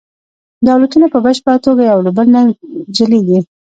دولتونه 0.67 1.05
په 1.13 1.19
بشپړه 1.25 1.57
توګه 1.65 1.83
یو 1.91 1.99
له 2.07 2.11
بل 2.17 2.27
نه 2.35 2.41
جلیږي 2.95 3.39